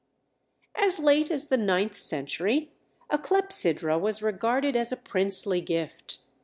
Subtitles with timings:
[0.83, 2.71] "_]As late as the ninth century,
[3.11, 6.17] a clepsydra was regarded as a princely gift.